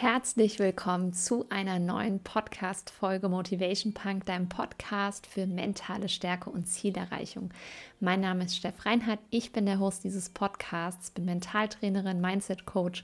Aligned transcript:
Herzlich 0.00 0.60
willkommen 0.60 1.12
zu 1.12 1.46
einer 1.50 1.80
neuen 1.80 2.20
Podcast-Folge 2.20 3.28
Motivation 3.28 3.94
Punk, 3.94 4.26
deinem 4.26 4.48
Podcast 4.48 5.26
für 5.26 5.44
mentale 5.44 6.08
Stärke 6.08 6.50
und 6.50 6.68
Zielerreichung. 6.68 7.50
Mein 7.98 8.20
Name 8.20 8.44
ist 8.44 8.56
Steff 8.56 8.86
Reinhardt, 8.86 9.18
ich 9.30 9.50
bin 9.50 9.66
der 9.66 9.80
Host 9.80 10.04
dieses 10.04 10.28
Podcasts, 10.28 11.10
bin 11.10 11.24
Mentaltrainerin, 11.24 12.20
Mindset-Coach 12.20 13.02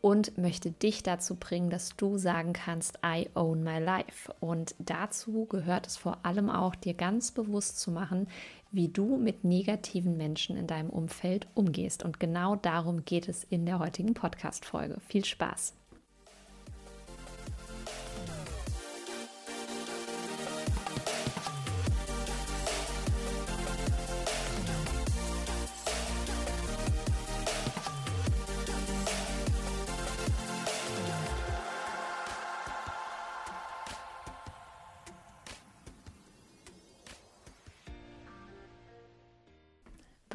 und 0.00 0.38
möchte 0.38 0.70
dich 0.70 1.02
dazu 1.02 1.34
bringen, 1.34 1.68
dass 1.68 1.96
du 1.96 2.16
sagen 2.16 2.52
kannst, 2.52 3.00
I 3.04 3.28
own 3.34 3.64
my 3.64 3.80
life. 3.80 4.32
Und 4.38 4.76
dazu 4.78 5.46
gehört 5.46 5.88
es 5.88 5.96
vor 5.96 6.18
allem 6.22 6.48
auch, 6.48 6.76
dir 6.76 6.94
ganz 6.94 7.32
bewusst 7.32 7.80
zu 7.80 7.90
machen, 7.90 8.28
wie 8.70 8.86
du 8.86 9.16
mit 9.16 9.42
negativen 9.42 10.16
Menschen 10.16 10.56
in 10.56 10.68
deinem 10.68 10.90
Umfeld 10.90 11.48
umgehst. 11.54 12.04
Und 12.04 12.20
genau 12.20 12.54
darum 12.54 13.04
geht 13.04 13.28
es 13.28 13.42
in 13.42 13.66
der 13.66 13.80
heutigen 13.80 14.14
Podcast-Folge. 14.14 15.00
Viel 15.08 15.24
Spaß! 15.24 15.74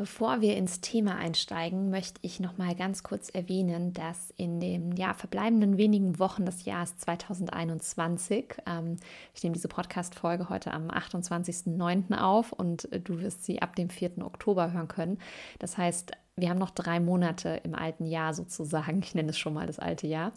Bevor 0.02 0.42
wir 0.42 0.58
ins 0.58 0.82
Thema 0.82 1.18
einsteigen, 1.18 1.92
möchte 1.92 2.20
ich 2.24 2.40
noch 2.40 2.58
mal 2.58 2.74
ganz 2.74 3.04
kurz 3.04 3.30
erwähnen, 3.30 3.94
dass 3.94 4.34
in 4.36 4.60
den 4.60 4.96
ja, 4.96 5.14
verbleibenden 5.14 5.78
wenigen 5.78 6.18
Wochen 6.18 6.44
des 6.44 6.66
Jahres 6.66 6.98
2021, 6.98 8.46
ähm, 8.66 8.98
ich 9.36 9.44
nehme 9.44 9.54
diese 9.54 9.68
Podcast-Folge 9.68 10.50
heute 10.50 10.74
am 10.74 10.90
28.09. 10.90 12.18
auf 12.18 12.52
und 12.52 12.90
du 12.92 13.20
wirst 13.20 13.46
sie 13.46 13.62
ab 13.62 13.76
dem 13.76 13.92
4. 13.92 14.26
Oktober 14.26 14.74
hören 14.74 14.88
können. 14.88 15.20
Das 15.60 15.78
heißt, 15.78 16.14
wir 16.38 16.50
haben 16.50 16.58
noch 16.58 16.72
drei 16.72 17.00
Monate 17.00 17.62
im 17.64 17.76
alten 17.76 18.06
Jahr 18.06 18.34
sozusagen. 18.34 19.02
Ich 19.04 19.14
nenne 19.16 19.30
es 19.30 19.38
schon 19.38 19.54
mal 19.54 19.68
das 19.68 19.80
alte 19.80 20.08
Jahr. 20.08 20.32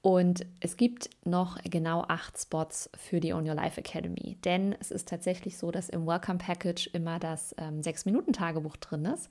Und 0.00 0.46
es 0.60 0.76
gibt 0.76 1.10
noch 1.24 1.58
genau 1.64 2.04
acht 2.08 2.38
Spots 2.38 2.90
für 2.96 3.20
die 3.20 3.32
On 3.32 3.48
Your 3.48 3.54
Life 3.54 3.78
Academy. 3.78 4.38
Denn 4.44 4.74
es 4.80 4.90
ist 4.90 5.08
tatsächlich 5.08 5.58
so, 5.58 5.70
dass 5.70 5.88
im 5.88 6.06
Welcome 6.06 6.38
Package 6.38 6.88
immer 6.92 7.18
das 7.18 7.54
ähm, 7.58 7.82
Sechs-Minuten-Tagebuch 7.82 8.76
drin 8.78 9.04
ist. 9.04 9.28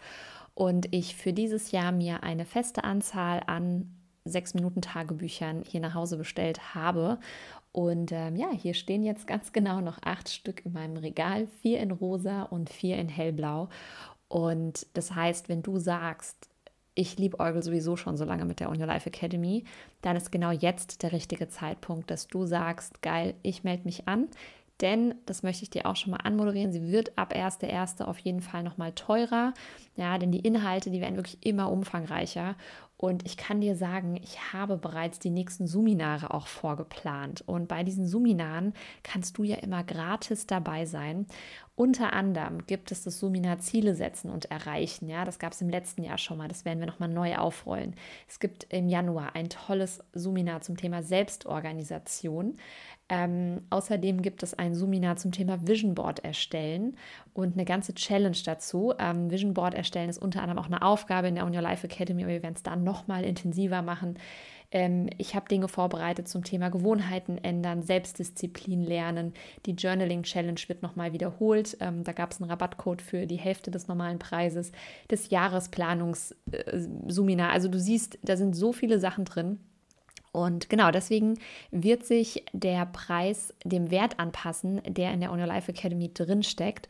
Und 0.53 0.93
ich 0.93 1.15
für 1.15 1.33
dieses 1.33 1.71
Jahr 1.71 1.91
mir 1.91 2.23
eine 2.23 2.45
feste 2.45 2.83
Anzahl 2.83 3.41
an 3.47 3.97
Sechs-Minuten-Tagebüchern 4.25 5.63
hier 5.67 5.79
nach 5.79 5.95
Hause 5.95 6.17
bestellt 6.17 6.75
habe. 6.75 7.19
Und 7.73 8.11
ähm, 8.11 8.35
ja, 8.35 8.51
hier 8.51 8.73
stehen 8.73 9.03
jetzt 9.03 9.27
ganz 9.27 9.53
genau 9.53 9.79
noch 9.79 9.99
acht 10.03 10.29
Stück 10.29 10.65
in 10.65 10.73
meinem 10.73 10.97
Regal, 10.97 11.47
vier 11.61 11.79
in 11.79 11.91
rosa 11.91 12.43
und 12.43 12.69
vier 12.69 12.97
in 12.97 13.07
hellblau. 13.07 13.69
Und 14.31 14.87
das 14.93 15.13
heißt, 15.13 15.49
wenn 15.49 15.61
du 15.61 15.77
sagst, 15.77 16.49
ich 16.95 17.17
liebe 17.17 17.41
Eugel 17.41 17.61
sowieso 17.61 17.97
schon 17.97 18.15
so 18.15 18.23
lange 18.23 18.45
mit 18.45 18.61
der 18.61 18.69
On 18.69 18.79
Your 18.79 18.87
Life 18.87 19.09
Academy, 19.09 19.65
dann 20.01 20.15
ist 20.15 20.31
genau 20.31 20.51
jetzt 20.51 21.03
der 21.03 21.11
richtige 21.11 21.49
Zeitpunkt, 21.49 22.09
dass 22.09 22.27
du 22.27 22.45
sagst, 22.45 23.01
geil, 23.01 23.33
ich 23.43 23.65
melde 23.65 23.83
mich 23.83 24.07
an. 24.07 24.29
Denn, 24.79 25.15
das 25.25 25.43
möchte 25.43 25.63
ich 25.63 25.69
dir 25.69 25.85
auch 25.85 25.97
schon 25.97 26.11
mal 26.11 26.21
anmoderieren, 26.23 26.71
sie 26.71 26.91
wird 26.93 27.17
ab 27.17 27.33
1.1. 27.33 28.03
auf 28.05 28.17
jeden 28.19 28.41
Fall 28.41 28.63
nochmal 28.63 28.93
teurer. 28.93 29.53
Ja, 29.97 30.17
denn 30.17 30.31
die 30.31 30.39
Inhalte, 30.39 30.91
die 30.91 31.01
werden 31.01 31.17
wirklich 31.17 31.45
immer 31.45 31.69
umfangreicher. 31.69 32.55
Und 32.95 33.25
ich 33.25 33.35
kann 33.35 33.61
dir 33.61 33.75
sagen, 33.75 34.15
ich 34.15 34.53
habe 34.53 34.77
bereits 34.77 35.19
die 35.19 35.29
nächsten 35.29 35.67
Suminare 35.67 36.33
auch 36.33 36.47
vorgeplant. 36.47 37.43
Und 37.47 37.67
bei 37.67 37.83
diesen 37.83 38.07
Suminaren 38.07 38.73
kannst 39.03 39.37
du 39.37 39.43
ja 39.43 39.57
immer 39.57 39.83
gratis 39.83 40.47
dabei 40.47 40.85
sein. 40.85 41.27
Unter 41.81 42.13
anderem 42.13 42.67
gibt 42.67 42.91
es 42.91 43.05
das 43.05 43.19
Suminar 43.19 43.57
Ziele 43.57 43.95
setzen 43.95 44.29
und 44.29 44.51
erreichen. 44.51 45.09
Ja, 45.09 45.25
das 45.25 45.39
gab 45.39 45.53
es 45.53 45.61
im 45.61 45.69
letzten 45.69 46.03
Jahr 46.03 46.19
schon 46.19 46.37
mal. 46.37 46.47
Das 46.47 46.63
werden 46.63 46.77
wir 46.77 46.85
nochmal 46.85 47.09
neu 47.09 47.35
aufrollen. 47.37 47.95
Es 48.27 48.39
gibt 48.39 48.67
im 48.69 48.87
Januar 48.87 49.33
ein 49.35 49.49
tolles 49.49 50.03
Suminar 50.13 50.61
zum 50.61 50.77
Thema 50.77 51.01
Selbstorganisation. 51.01 52.53
Ähm, 53.09 53.61
außerdem 53.71 54.21
gibt 54.21 54.43
es 54.43 54.53
ein 54.53 54.75
Suminar 54.75 55.15
zum 55.15 55.31
Thema 55.31 55.67
Vision 55.67 55.95
Board 55.95 56.23
erstellen 56.23 56.97
und 57.33 57.53
eine 57.53 57.65
ganze 57.65 57.95
Challenge 57.95 58.37
dazu. 58.45 58.93
Ähm, 58.99 59.31
Vision 59.31 59.55
Board 59.55 59.73
erstellen 59.73 60.11
ist 60.11 60.21
unter 60.21 60.43
anderem 60.43 60.59
auch 60.59 60.67
eine 60.67 60.83
Aufgabe 60.83 61.29
in 61.29 61.33
der 61.33 61.47
On 61.47 61.55
Your 61.55 61.63
Life 61.63 61.87
Academy, 61.87 62.27
wir 62.27 62.43
werden 62.43 62.53
es 62.55 62.61
dann 62.61 62.83
nochmal 62.83 63.23
intensiver 63.23 63.81
machen. 63.81 64.19
Ähm, 64.71 65.09
ich 65.17 65.35
habe 65.35 65.47
Dinge 65.47 65.67
vorbereitet 65.67 66.27
zum 66.27 66.43
Thema 66.43 66.69
Gewohnheiten 66.69 67.37
ändern, 67.37 67.83
Selbstdisziplin 67.83 68.81
lernen. 68.81 69.33
Die 69.65 69.73
Journaling 69.73 70.23
Challenge 70.23 70.59
wird 70.67 70.81
nochmal 70.81 71.13
wiederholt. 71.13 71.77
Ähm, 71.79 72.03
da 72.03 72.13
gab 72.13 72.31
es 72.31 72.41
einen 72.41 72.49
Rabattcode 72.49 73.01
für 73.01 73.27
die 73.27 73.37
Hälfte 73.37 73.71
des 73.71 73.87
normalen 73.87 74.19
Preises. 74.19 74.71
Das 75.09 75.29
Jahresplanungsseminar. 75.29 77.49
Äh, 77.49 77.53
also 77.53 77.67
du 77.67 77.79
siehst, 77.79 78.17
da 78.23 78.37
sind 78.37 78.55
so 78.55 78.73
viele 78.73 78.99
Sachen 78.99 79.25
drin. 79.25 79.59
Und 80.33 80.69
genau 80.69 80.91
deswegen 80.91 81.37
wird 81.71 82.05
sich 82.05 82.45
der 82.53 82.85
Preis 82.85 83.53
dem 83.65 83.91
Wert 83.91 84.17
anpassen, 84.17 84.81
der 84.87 85.13
in 85.13 85.19
der 85.19 85.33
On 85.33 85.39
Your 85.39 85.47
Life 85.47 85.69
Academy 85.69 86.13
drin 86.13 86.43
steckt. 86.43 86.87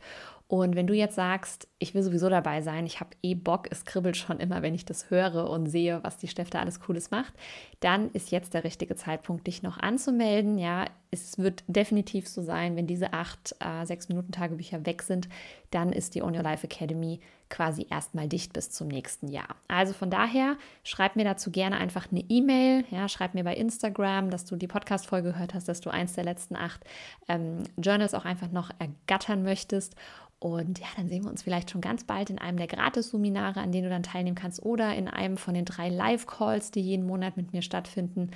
Und 0.52 0.76
wenn 0.76 0.86
du 0.86 0.92
jetzt 0.92 1.14
sagst, 1.14 1.66
ich 1.78 1.94
will 1.94 2.02
sowieso 2.02 2.28
dabei 2.28 2.60
sein, 2.60 2.84
ich 2.84 3.00
habe 3.00 3.16
eh 3.22 3.34
Bock, 3.34 3.68
es 3.70 3.86
kribbelt 3.86 4.18
schon 4.18 4.38
immer, 4.38 4.60
wenn 4.60 4.74
ich 4.74 4.84
das 4.84 5.08
höre 5.08 5.48
und 5.48 5.64
sehe, 5.64 6.00
was 6.02 6.18
die 6.18 6.28
Steff 6.28 6.50
da 6.50 6.60
alles 6.60 6.78
Cooles 6.78 7.10
macht, 7.10 7.32
dann 7.80 8.10
ist 8.10 8.30
jetzt 8.30 8.52
der 8.52 8.62
richtige 8.62 8.94
Zeitpunkt, 8.94 9.46
dich 9.46 9.62
noch 9.62 9.78
anzumelden. 9.78 10.58
Ja, 10.58 10.84
es 11.10 11.38
wird 11.38 11.64
definitiv 11.68 12.28
so 12.28 12.42
sein, 12.42 12.76
wenn 12.76 12.86
diese 12.86 13.14
acht, 13.14 13.56
äh, 13.60 13.86
sechs 13.86 14.10
Minuten 14.10 14.30
Tagebücher 14.30 14.84
weg 14.84 15.00
sind, 15.00 15.30
dann 15.70 15.90
ist 15.90 16.14
die 16.14 16.22
On 16.22 16.36
Your 16.36 16.42
Life 16.42 16.66
Academy 16.66 17.20
quasi 17.52 17.86
erstmal 17.88 18.26
dicht 18.26 18.52
bis 18.52 18.70
zum 18.70 18.88
nächsten 18.88 19.28
Jahr. 19.28 19.54
Also 19.68 19.92
von 19.92 20.10
daher, 20.10 20.56
schreib 20.82 21.14
mir 21.14 21.24
dazu 21.24 21.50
gerne 21.50 21.76
einfach 21.76 22.10
eine 22.10 22.24
E-Mail, 22.28 22.84
ja, 22.90 23.08
schreib 23.08 23.34
mir 23.34 23.44
bei 23.44 23.54
Instagram, 23.54 24.30
dass 24.30 24.44
du 24.46 24.56
die 24.56 24.66
Podcast-Folge 24.66 25.32
gehört 25.32 25.54
hast, 25.54 25.68
dass 25.68 25.80
du 25.80 25.90
eins 25.90 26.14
der 26.14 26.24
letzten 26.24 26.56
acht 26.56 26.82
ähm, 27.28 27.62
Journals 27.76 28.14
auch 28.14 28.24
einfach 28.24 28.50
noch 28.50 28.70
ergattern 28.78 29.42
möchtest. 29.42 29.94
Und 30.38 30.80
ja, 30.80 30.86
dann 30.96 31.08
sehen 31.08 31.22
wir 31.22 31.30
uns 31.30 31.42
vielleicht 31.42 31.70
schon 31.70 31.80
ganz 31.80 32.02
bald 32.02 32.28
in 32.28 32.40
einem 32.40 32.56
der 32.56 32.66
Gratis-Seminare, 32.66 33.60
an 33.60 33.70
denen 33.70 33.84
du 33.84 33.90
dann 33.90 34.02
teilnehmen 34.02 34.34
kannst, 34.34 34.60
oder 34.64 34.92
in 34.96 35.06
einem 35.06 35.36
von 35.36 35.54
den 35.54 35.64
drei 35.64 35.88
Live-Calls, 35.88 36.72
die 36.72 36.80
jeden 36.80 37.06
Monat 37.06 37.36
mit 37.36 37.52
mir 37.52 37.62
stattfinden. 37.62 38.30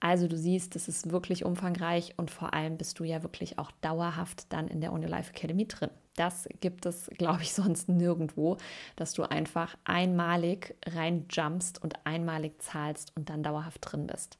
Also 0.00 0.28
du 0.28 0.36
siehst, 0.36 0.74
das 0.74 0.88
ist 0.88 1.10
wirklich 1.10 1.44
umfangreich 1.44 2.14
und 2.16 2.30
vor 2.30 2.52
allem 2.52 2.76
bist 2.76 2.98
du 2.98 3.04
ja 3.04 3.22
wirklich 3.22 3.58
auch 3.58 3.70
dauerhaft 3.80 4.52
dann 4.52 4.68
in 4.68 4.80
der 4.80 4.92
Only 4.92 5.06
Life 5.06 5.30
Academy 5.30 5.66
drin. 5.66 5.90
Das 6.16 6.48
gibt 6.60 6.86
es, 6.86 7.10
glaube 7.16 7.42
ich, 7.42 7.52
sonst 7.54 7.88
nirgendwo, 7.88 8.58
dass 8.96 9.14
du 9.14 9.22
einfach 9.22 9.76
einmalig 9.84 10.74
reinjumpst 10.86 11.82
und 11.82 11.94
einmalig 12.04 12.60
zahlst 12.62 13.12
und 13.16 13.30
dann 13.30 13.42
dauerhaft 13.42 13.80
drin 13.80 14.06
bist. 14.06 14.38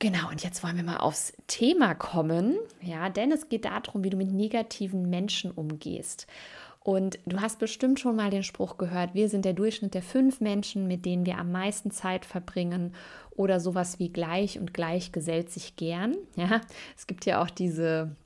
Genau, 0.00 0.30
und 0.30 0.42
jetzt 0.42 0.64
wollen 0.64 0.76
wir 0.76 0.82
mal 0.82 0.96
aufs 0.96 1.34
Thema 1.46 1.94
kommen. 1.94 2.56
Ja, 2.80 3.10
denn 3.10 3.30
es 3.32 3.50
geht 3.50 3.66
darum, 3.66 4.02
wie 4.02 4.08
du 4.08 4.16
mit 4.16 4.32
negativen 4.32 5.10
Menschen 5.10 5.50
umgehst. 5.50 6.26
Und 6.82 7.18
du 7.26 7.40
hast 7.40 7.58
bestimmt 7.58 8.00
schon 8.00 8.16
mal 8.16 8.30
den 8.30 8.42
Spruch 8.42 8.78
gehört, 8.78 9.14
wir 9.14 9.28
sind 9.28 9.44
der 9.44 9.52
Durchschnitt 9.52 9.92
der 9.92 10.02
fünf 10.02 10.40
Menschen, 10.40 10.88
mit 10.88 11.04
denen 11.04 11.26
wir 11.26 11.36
am 11.36 11.52
meisten 11.52 11.90
Zeit 11.90 12.24
verbringen 12.24 12.94
oder 13.30 13.60
sowas 13.60 13.98
wie 13.98 14.08
gleich 14.08 14.58
und 14.58 14.72
gleich 14.72 15.12
gesellt 15.12 15.50
sich 15.50 15.76
gern. 15.76 16.16
Ja, 16.36 16.62
es 16.96 17.06
gibt 17.06 17.26
ja 17.26 17.42
auch 17.42 17.50
diese 17.50 18.16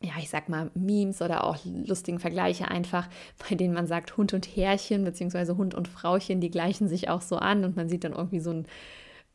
ja, 0.00 0.12
ich 0.20 0.30
sag 0.30 0.48
mal, 0.48 0.70
Memes 0.74 1.20
oder 1.22 1.44
auch 1.44 1.56
lustigen 1.64 2.20
Vergleiche 2.20 2.68
einfach, 2.68 3.08
bei 3.48 3.56
denen 3.56 3.74
man 3.74 3.86
sagt, 3.86 4.16
Hund 4.16 4.32
und 4.32 4.46
Härchen, 4.46 5.04
beziehungsweise 5.04 5.56
Hund 5.56 5.74
und 5.74 5.88
Frauchen, 5.88 6.40
die 6.40 6.50
gleichen 6.50 6.88
sich 6.88 7.08
auch 7.08 7.20
so 7.20 7.36
an 7.36 7.64
und 7.64 7.76
man 7.76 7.88
sieht 7.88 8.04
dann 8.04 8.12
irgendwie 8.12 8.40
so 8.40 8.50
ein 8.50 8.66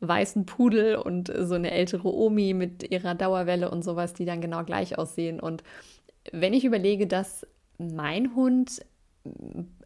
weißen 0.00 0.46
Pudel 0.46 0.96
und 0.96 1.32
so 1.38 1.54
eine 1.54 1.70
ältere 1.70 2.12
Omi 2.12 2.54
mit 2.54 2.90
ihrer 2.90 3.14
Dauerwelle 3.14 3.70
und 3.70 3.84
sowas, 3.84 4.14
die 4.14 4.24
dann 4.24 4.40
genau 4.40 4.64
gleich 4.64 4.98
aussehen. 4.98 5.40
Und 5.40 5.62
wenn 6.32 6.54
ich 6.54 6.64
überlege, 6.64 7.06
dass 7.06 7.46
mein 7.78 8.34
Hund 8.34 8.84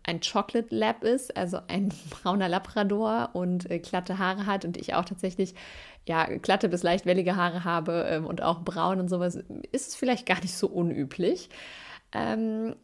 ein 0.02 0.20
Chocolate 0.20 0.74
Lab 0.74 1.04
ist, 1.04 1.36
also 1.36 1.58
ein 1.68 1.92
brauner 2.10 2.48
Labrador 2.48 3.30
und 3.34 3.70
äh, 3.70 3.78
glatte 3.78 4.18
Haare 4.18 4.46
hat 4.46 4.64
und 4.64 4.76
ich 4.76 4.94
auch 4.94 5.04
tatsächlich 5.04 5.54
ja 6.06 6.24
glatte 6.24 6.68
bis 6.68 6.82
leicht 6.82 7.06
wellige 7.06 7.36
Haare 7.36 7.64
habe 7.64 8.06
ähm, 8.10 8.26
und 8.26 8.42
auch 8.42 8.62
braun 8.62 9.00
und 9.00 9.08
sowas, 9.08 9.36
ist 9.70 9.88
es 9.88 9.94
vielleicht 9.94 10.26
gar 10.26 10.40
nicht 10.40 10.54
so 10.54 10.66
unüblich. 10.66 11.50
Ähm, 12.12 12.74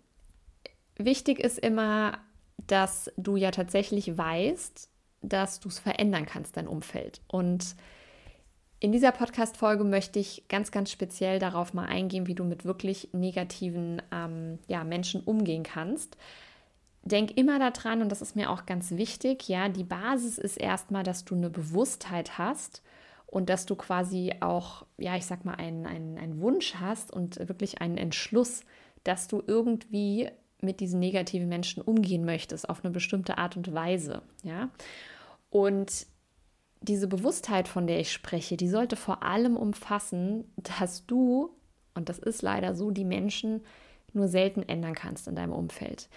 wichtig 0.97 1.41
ist 1.41 1.59
immer, 1.59 2.19
dass 2.59 3.11
du 3.17 3.37
ja 3.37 3.51
tatsächlich 3.51 4.17
weißt, 4.17 4.91
dass 5.23 5.61
du 5.61 5.69
es 5.69 5.79
verändern 5.79 6.27
kannst, 6.27 6.57
dein 6.57 6.69
Umfeld. 6.69 7.23
Und 7.27 7.75
in 8.85 8.93
dieser 8.93 9.13
Podcast-Folge 9.13 9.83
möchte 9.83 10.19
ich 10.19 10.45
ganz, 10.51 10.71
ganz 10.71 10.91
speziell 10.91 11.39
darauf 11.39 11.73
mal 11.73 11.87
eingehen, 11.87 12.27
wie 12.27 12.35
du 12.35 12.45
mit 12.45 12.67
wirklich 12.67 13.09
negativen 13.15 14.03
ähm, 14.13 14.59
ja, 14.69 14.85
Menschen 14.85 15.23
umgehen 15.23 15.63
kannst. 15.63 16.19
Denk 17.03 17.35
immer 17.39 17.59
daran, 17.59 18.03
und 18.03 18.11
das 18.13 18.21
ist 18.21 18.37
mir 18.37 18.51
auch 18.51 18.67
ganz 18.67 18.91
wichtig, 18.91 19.49
ja, 19.49 19.71
die 19.71 19.85
Basis 19.85 20.37
ist 20.37 20.59
erstmal, 20.59 21.03
dass 21.03 21.25
du 21.25 21.35
eine 21.35 21.49
Bewusstheit 21.49 22.37
hast 22.37 22.83
und 23.27 23.49
dass 23.49 23.65
du 23.65 23.75
quasi 23.75 24.35
auch, 24.41 24.85
ja, 24.99 25.17
ich 25.17 25.25
sag 25.25 25.47
mal, 25.47 25.55
einen, 25.55 25.87
einen, 25.87 26.19
einen 26.19 26.43
Wunsch 26.43 26.75
hast 26.75 27.11
und 27.11 27.39
wirklich 27.49 27.81
einen 27.81 27.97
Entschluss, 27.97 28.65
dass 29.03 29.29
du 29.29 29.43
irgendwie 29.47 30.29
mit 30.61 30.81
diesen 30.81 31.01
negativen 31.01 31.49
Menschen 31.49 31.83
umgehen 31.83 32.27
möchtest, 32.27 32.69
auf 32.69 32.85
eine 32.85 32.93
bestimmte 32.93 33.39
Art 33.39 33.57
und 33.57 33.73
Weise, 33.73 34.21
ja. 34.43 34.69
Und 35.49 36.07
diese 36.85 37.09
Bewusstheit, 37.09 37.69
von 37.69 37.87
der 37.87 38.01
ich 38.01 38.13
spreche, 38.13 38.57
die 38.57 38.69
sollte 38.69 38.97
vor 38.97 39.23
allem 39.23 39.57
umfassen, 39.57 40.45
dass 40.57 41.07
du, 41.07 41.51
und 41.95 42.09
das 42.09 42.19
ist 42.19 42.43
leider 42.43 42.75
so, 42.75 42.91
die 42.91 43.05
Menschen 43.05 43.63
nur 44.13 44.29
selten 44.29 44.63
ändern 44.63 44.95
kannst 44.95 45.27
in 45.27 45.35
deinem 45.35 45.53
Umfeld. 45.53 46.09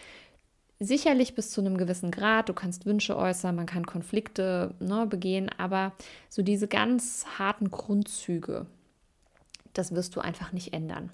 Sicherlich 0.80 1.34
bis 1.34 1.50
zu 1.50 1.62
einem 1.62 1.78
gewissen 1.78 2.12
Grad, 2.12 2.50
du 2.50 2.54
kannst 2.54 2.86
Wünsche 2.86 3.18
äußern, 3.18 3.56
man 3.56 3.66
kann 3.66 3.86
Konflikte 3.86 4.76
ne, 4.80 5.08
begehen, 5.08 5.50
aber 5.58 5.94
so 6.30 6.44
diese 6.44 6.68
ganz 6.68 7.26
harten 7.40 7.72
Grundzüge, 7.72 8.68
das 9.74 9.94
wirst 9.96 10.16
du 10.16 10.20
einfach 10.20 10.52
nicht 10.52 10.74
ändern. 10.74 11.10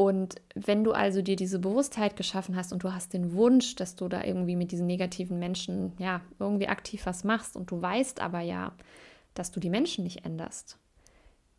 Und 0.00 0.36
wenn 0.54 0.82
du 0.82 0.92
also 0.92 1.20
dir 1.20 1.36
diese 1.36 1.58
Bewusstheit 1.58 2.16
geschaffen 2.16 2.56
hast 2.56 2.72
und 2.72 2.82
du 2.82 2.94
hast 2.94 3.12
den 3.12 3.34
Wunsch, 3.34 3.74
dass 3.74 3.96
du 3.96 4.08
da 4.08 4.24
irgendwie 4.24 4.56
mit 4.56 4.72
diesen 4.72 4.86
negativen 4.86 5.38
Menschen 5.38 5.92
ja 5.98 6.22
irgendwie 6.38 6.68
aktiv 6.68 7.04
was 7.04 7.22
machst 7.22 7.54
und 7.54 7.70
du 7.70 7.82
weißt 7.82 8.18
aber 8.20 8.40
ja, 8.40 8.72
dass 9.34 9.50
du 9.50 9.60
die 9.60 9.68
Menschen 9.68 10.04
nicht 10.04 10.24
änderst, 10.24 10.78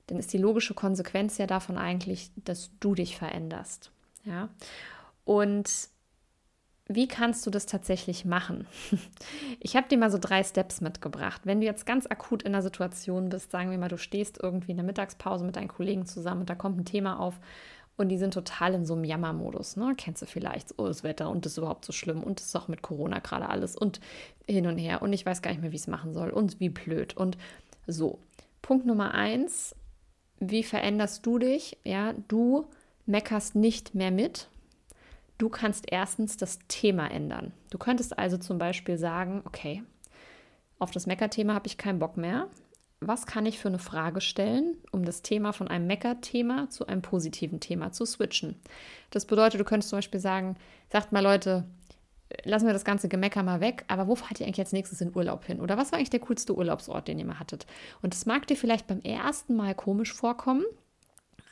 dann 0.07 0.17
ist 0.17 0.33
die 0.33 0.39
logische 0.39 0.73
Konsequenz 0.73 1.37
ja 1.37 1.45
davon 1.45 1.77
eigentlich, 1.77 2.31
dass 2.35 2.71
du 2.79 2.95
dich 2.95 3.15
veränderst. 3.15 3.91
Ja. 4.25 4.49
Und 5.23 5.89
wie 6.87 7.07
kannst 7.07 7.45
du 7.45 7.51
das 7.51 7.67
tatsächlich 7.67 8.25
machen? 8.25 8.65
Ich 9.63 9.75
habe 9.75 9.87
dir 9.87 9.99
mal 9.99 10.09
so 10.09 10.17
drei 10.17 10.43
Steps 10.43 10.81
mitgebracht. 10.81 11.41
Wenn 11.43 11.61
du 11.61 11.67
jetzt 11.67 11.85
ganz 11.85 12.07
akut 12.07 12.41
in 12.41 12.55
einer 12.55 12.63
Situation 12.63 13.29
bist, 13.29 13.51
sagen 13.51 13.69
wir 13.69 13.77
mal, 13.77 13.89
du 13.89 13.99
stehst 13.99 14.39
irgendwie 14.41 14.71
in 14.71 14.77
der 14.77 14.85
Mittagspause 14.85 15.45
mit 15.45 15.55
deinen 15.55 15.67
Kollegen 15.67 16.07
zusammen 16.07 16.41
und 16.41 16.49
da 16.49 16.55
kommt 16.55 16.79
ein 16.79 16.85
Thema 16.85 17.19
auf 17.19 17.39
und 17.97 18.09
die 18.09 18.17
sind 18.17 18.33
total 18.33 18.73
in 18.73 18.85
so 18.85 18.93
einem 18.93 19.03
Jammermodus. 19.03 19.77
Ne? 19.77 19.93
Kennst 19.97 20.21
du 20.21 20.25
vielleicht, 20.25 20.73
oh, 20.77 20.87
das 20.87 21.03
Wetter 21.03 21.29
und 21.29 21.45
das 21.45 21.53
ist 21.53 21.57
überhaupt 21.57 21.85
so 21.85 21.93
schlimm 21.93 22.23
und 22.23 22.39
das 22.39 22.47
ist 22.47 22.55
auch 22.55 22.67
mit 22.67 22.81
Corona 22.81 23.19
gerade 23.19 23.49
alles 23.49 23.75
und 23.75 23.99
hin 24.47 24.67
und 24.67 24.77
her 24.77 25.01
und 25.01 25.13
ich 25.13 25.25
weiß 25.25 25.41
gar 25.41 25.51
nicht 25.51 25.61
mehr, 25.61 25.71
wie 25.71 25.75
ich 25.75 25.83
es 25.83 25.87
machen 25.87 26.13
soll 26.13 26.29
und 26.29 26.59
wie 26.59 26.69
blöd 26.69 27.15
und 27.15 27.37
so. 27.87 28.19
Punkt 28.61 28.85
Nummer 28.85 29.13
eins, 29.13 29.75
wie 30.39 30.63
veränderst 30.63 31.25
du 31.25 31.37
dich? 31.37 31.77
Ja, 31.83 32.13
du 32.27 32.67
meckerst 33.05 33.55
nicht 33.55 33.93
mehr 33.95 34.11
mit. 34.11 34.49
Du 35.37 35.49
kannst 35.49 35.85
erstens 35.91 36.37
das 36.37 36.59
Thema 36.67 37.09
ändern. 37.09 37.51
Du 37.71 37.77
könntest 37.77 38.17
also 38.17 38.37
zum 38.37 38.57
Beispiel 38.57 38.97
sagen, 38.97 39.41
okay, 39.45 39.83
auf 40.79 40.91
das 40.91 41.07
Meckerthema 41.07 41.53
habe 41.53 41.67
ich 41.67 41.77
keinen 41.77 41.99
Bock 41.99 42.17
mehr 42.17 42.47
was 43.01 43.25
kann 43.25 43.47
ich 43.47 43.59
für 43.59 43.67
eine 43.67 43.79
Frage 43.79 44.21
stellen, 44.21 44.77
um 44.91 45.03
das 45.03 45.23
Thema 45.23 45.53
von 45.53 45.67
einem 45.67 45.87
Mecker-Thema 45.87 46.69
zu 46.69 46.85
einem 46.85 47.01
positiven 47.01 47.59
Thema 47.59 47.91
zu 47.91 48.05
switchen. 48.05 48.55
Das 49.09 49.25
bedeutet, 49.25 49.59
du 49.59 49.65
könntest 49.65 49.89
zum 49.89 49.97
Beispiel 49.97 50.19
sagen, 50.19 50.55
sagt 50.91 51.11
mal 51.11 51.23
Leute, 51.23 51.65
lassen 52.43 52.67
wir 52.67 52.73
das 52.73 52.85
ganze 52.85 53.09
Gemecker 53.09 53.41
mal 53.41 53.59
weg, 53.59 53.85
aber 53.87 54.07
wo 54.07 54.15
fahrt 54.15 54.39
ihr 54.39 54.45
eigentlich 54.45 54.59
als 54.59 54.71
nächstes 54.71 55.01
in 55.01 55.15
Urlaub 55.15 55.45
hin? 55.45 55.59
Oder 55.59 55.77
was 55.77 55.91
war 55.91 55.97
eigentlich 55.97 56.11
der 56.11 56.19
coolste 56.19 56.55
Urlaubsort, 56.55 57.07
den 57.07 57.17
ihr 57.17 57.25
mal 57.25 57.39
hattet? 57.39 57.65
Und 58.03 58.13
das 58.13 58.27
mag 58.27 58.45
dir 58.45 58.55
vielleicht 58.55 58.85
beim 58.85 59.01
ersten 59.01 59.55
Mal 59.55 59.73
komisch 59.73 60.13
vorkommen, 60.13 60.63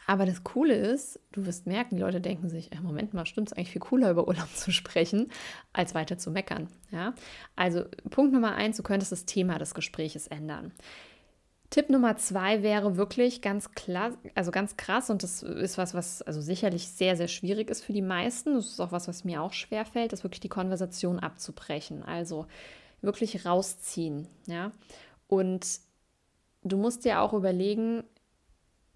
aber 0.05 0.25
das 0.25 0.43
Coole 0.43 0.75
ist, 0.75 1.19
du 1.31 1.45
wirst 1.45 1.67
merken, 1.67 1.95
die 1.95 2.01
Leute 2.01 2.21
denken 2.21 2.49
sich, 2.49 2.71
äh, 2.71 2.79
Moment 2.81 3.13
mal, 3.13 3.25
stimmt 3.25 3.49
es 3.49 3.53
eigentlich 3.53 3.71
viel 3.71 3.81
cooler 3.81 4.11
über 4.11 4.27
Urlaub 4.27 4.49
zu 4.55 4.71
sprechen, 4.71 5.31
als 5.73 5.95
weiter 5.95 6.17
zu 6.17 6.31
meckern. 6.31 6.67
Ja? 6.91 7.13
Also 7.55 7.85
Punkt 8.09 8.33
Nummer 8.33 8.55
eins, 8.55 8.77
du 8.77 8.83
könntest 8.83 9.11
das 9.11 9.25
Thema 9.25 9.57
des 9.57 9.73
Gespräches 9.73 10.27
ändern. 10.27 10.71
Tipp 11.69 11.89
Nummer 11.91 12.17
zwei 12.17 12.63
wäre 12.63 12.97
wirklich 12.97 13.41
ganz 13.41 13.71
klar, 13.73 14.17
also 14.33 14.49
ganz 14.49 14.75
krass 14.75 15.11
und 15.11 15.21
das 15.21 15.43
ist 15.43 15.77
was, 15.77 15.93
was 15.93 16.23
also 16.23 16.41
sicherlich 16.41 16.87
sehr, 16.87 17.15
sehr 17.15 17.27
schwierig 17.27 17.69
ist 17.69 17.83
für 17.83 17.93
die 17.93 18.01
meisten. 18.01 18.55
Das 18.55 18.65
ist 18.67 18.79
auch 18.79 18.91
was, 18.91 19.07
was 19.07 19.23
mir 19.23 19.43
auch 19.43 19.53
schwer 19.53 19.85
fällt, 19.85 20.11
ist 20.11 20.23
wirklich 20.23 20.39
die 20.39 20.49
Konversation 20.49 21.19
abzubrechen. 21.19 22.03
Also 22.03 22.47
wirklich 23.01 23.45
rausziehen, 23.45 24.27
ja. 24.47 24.71
Und 25.27 25.79
du 26.63 26.77
musst 26.77 27.05
dir 27.05 27.21
auch 27.21 27.33
überlegen, 27.33 28.03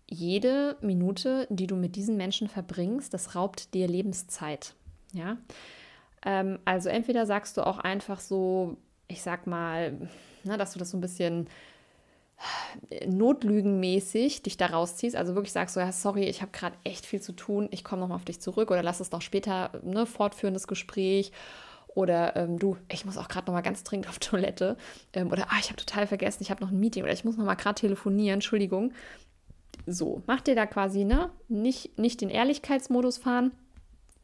jede 0.10 0.76
Minute, 0.82 1.48
die 1.50 1.68
du 1.68 1.76
mit 1.76 1.96
diesen 1.96 2.18
Menschen 2.18 2.48
verbringst, 2.48 3.14
das 3.14 3.36
raubt 3.36 3.74
dir 3.76 3.88
Lebenszeit, 3.88 4.74
ja. 5.14 5.38
Ähm, 6.26 6.58
also 6.66 6.90
entweder 6.90 7.28
sagst 7.28 7.58
du 7.58 7.66
auch 7.68 7.78
einfach 7.78 8.20
so, 8.20 8.78
ich 9.08 9.22
sag 9.22 9.46
mal, 9.46 10.10
na, 10.44 10.58
dass 10.58 10.74
du 10.74 10.80
das 10.80 10.90
so 10.90 10.98
ein 10.98 11.02
bisschen 11.02 11.48
notlügenmäßig 13.08 14.44
dich 14.44 14.58
da 14.58 14.68
rausziehst, 14.68 15.16
also 15.16 15.36
wirklich 15.36 15.54
sagst 15.54 15.76
so, 15.76 15.80
ja, 15.80 15.92
sorry, 15.92 16.26
ich 16.26 16.42
habe 16.42 16.52
gerade 16.52 16.76
echt 16.84 17.06
viel 17.06 17.22
zu 17.22 17.34
tun, 17.34 17.68
ich 17.72 17.84
komme 17.84 18.02
nochmal 18.02 18.18
auf 18.18 18.26
dich 18.26 18.42
zurück 18.42 18.72
oder 18.72 18.84
lass 18.84 19.00
es 19.00 19.10
doch 19.10 19.22
später, 19.22 19.72
ne, 19.84 20.06
fortführendes 20.06 20.68
Gespräch. 20.68 21.32
Oder 21.96 22.36
ähm, 22.36 22.58
du, 22.58 22.76
ich 22.92 23.06
muss 23.06 23.20
auch 23.20 23.28
gerade 23.28 23.46
nochmal 23.46 23.62
ganz 23.62 23.84
dringend 23.84 24.10
auf 24.10 24.18
Toilette. 24.20 24.78
Ähm, 25.14 25.32
oder 25.32 25.46
ah, 25.50 25.58
ich 25.60 25.68
habe 25.68 25.76
total 25.76 26.08
vergessen, 26.08 26.42
ich 26.42 26.50
habe 26.50 26.64
noch 26.64 26.72
ein 26.72 26.80
Meeting 26.80 27.04
oder 27.04 27.14
ich 27.14 27.24
muss 27.24 27.38
nochmal 27.38 27.56
gerade 27.56 27.80
telefonieren, 27.80 28.36
Entschuldigung. 28.36 28.94
So, 29.86 30.24
mach 30.26 30.42
dir 30.42 30.56
da 30.56 30.66
quasi, 30.66 31.04
ne, 31.04 31.30
nicht, 31.48 31.98
nicht 32.00 32.22
den 32.22 32.30
Ehrlichkeitsmodus 32.30 33.18
fahren, 33.18 33.52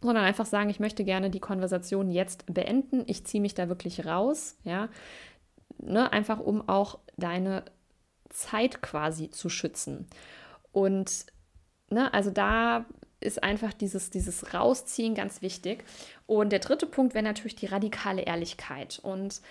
sondern 0.02 0.24
einfach 0.24 0.46
sagen, 0.46 0.70
ich 0.70 0.80
möchte 0.80 1.04
gerne 1.04 1.30
die 1.30 1.40
Konversation 1.40 2.12
jetzt 2.12 2.46
beenden, 2.52 3.04
ich 3.08 3.26
ziehe 3.26 3.42
mich 3.42 3.54
da 3.54 3.68
wirklich 3.68 4.06
raus, 4.06 4.58
ja, 4.64 4.90
ne, 5.78 6.12
einfach 6.12 6.40
um 6.40 6.68
auch 6.68 7.00
deine 7.18 7.64
Zeit 8.30 8.82
quasi 8.82 9.30
zu 9.30 9.50
schützen. 9.50 10.08
Und 10.72 11.26
ne, 11.90 12.14
also 12.14 12.32
da 12.32 12.86
ist 13.20 13.44
einfach 13.44 13.74
dieses, 13.74 14.10
dieses 14.10 14.54
Rausziehen 14.54 15.16
ganz 15.16 15.42
wichtig. 15.42 15.84
Und 16.26 16.52
der 16.52 16.60
dritte 16.60 16.86
Punkt 16.86 17.14
wäre 17.14 17.24
natürlich 17.24 17.56
die 17.56 17.66
radikale 17.66 18.22
Ehrlichkeit. 18.22 19.00
Und 19.02 19.42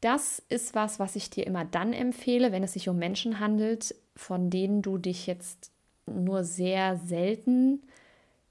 das 0.00 0.42
ist 0.48 0.74
was, 0.74 0.98
was 0.98 1.16
ich 1.16 1.30
dir 1.30 1.46
immer 1.46 1.64
dann 1.64 1.92
empfehle, 1.92 2.52
wenn 2.52 2.64
es 2.64 2.74
sich 2.74 2.88
um 2.88 2.98
Menschen 2.98 3.40
handelt, 3.40 3.94
von 4.16 4.50
denen 4.50 4.82
du 4.82 4.98
dich 4.98 5.26
jetzt 5.26 5.70
nur 6.06 6.44
sehr 6.44 6.96
selten 6.98 7.82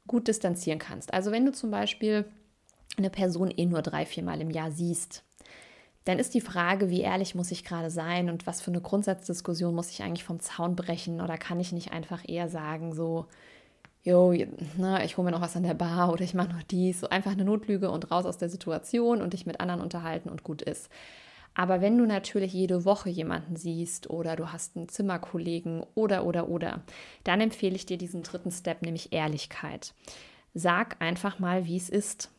gut 0.07 0.27
distanzieren 0.27 0.79
kannst. 0.79 1.13
Also 1.13 1.31
wenn 1.31 1.45
du 1.45 1.51
zum 1.51 1.69
Beispiel 1.69 2.25
eine 2.97 3.09
Person 3.09 3.51
eh 3.55 3.65
nur 3.65 3.81
drei, 3.81 4.05
viermal 4.05 4.41
im 4.41 4.49
Jahr 4.49 4.71
siehst, 4.71 5.23
dann 6.05 6.19
ist 6.19 6.33
die 6.33 6.41
Frage, 6.41 6.89
wie 6.89 7.01
ehrlich 7.01 7.35
muss 7.35 7.51
ich 7.51 7.63
gerade 7.63 7.91
sein 7.91 8.29
und 8.29 8.47
was 8.47 8.61
für 8.61 8.71
eine 8.71 8.81
Grundsatzdiskussion 8.81 9.75
muss 9.75 9.91
ich 9.91 10.01
eigentlich 10.01 10.23
vom 10.23 10.39
Zaun 10.39 10.75
brechen 10.75 11.21
oder 11.21 11.37
kann 11.37 11.59
ich 11.59 11.71
nicht 11.71 11.91
einfach 11.91 12.27
eher 12.27 12.49
sagen, 12.49 12.93
so, 12.93 13.27
jo, 14.03 14.33
na, 14.77 15.03
ich 15.03 15.17
hole 15.17 15.25
mir 15.25 15.31
noch 15.31 15.41
was 15.41 15.55
an 15.55 15.63
der 15.63 15.75
Bar 15.75 16.11
oder 16.11 16.23
ich 16.23 16.33
mache 16.33 16.49
noch 16.49 16.63
dies, 16.63 17.01
so 17.01 17.09
einfach 17.09 17.31
eine 17.31 17.45
Notlüge 17.45 17.91
und 17.91 18.09
raus 18.09 18.25
aus 18.25 18.37
der 18.37 18.49
Situation 18.49 19.21
und 19.21 19.33
dich 19.33 19.45
mit 19.45 19.59
anderen 19.59 19.81
unterhalten 19.81 20.29
und 20.29 20.43
gut 20.43 20.61
ist. 20.61 20.89
Aber 21.53 21.81
wenn 21.81 21.97
du 21.97 22.05
natürlich 22.05 22.53
jede 22.53 22.85
Woche 22.85 23.09
jemanden 23.09 23.57
siehst 23.57 24.09
oder 24.09 24.35
du 24.35 24.51
hast 24.51 24.77
einen 24.77 24.87
Zimmerkollegen 24.87 25.83
oder, 25.95 26.25
oder, 26.25 26.47
oder, 26.47 26.81
dann 27.23 27.41
empfehle 27.41 27.75
ich 27.75 27.85
dir 27.85 27.97
diesen 27.97 28.23
dritten 28.23 28.51
Step, 28.51 28.81
nämlich 28.81 29.11
Ehrlichkeit. 29.11 29.93
Sag 30.53 31.01
einfach 31.01 31.39
mal, 31.39 31.65
wie 31.65 31.77
es 31.77 31.89
ist. 31.89 32.31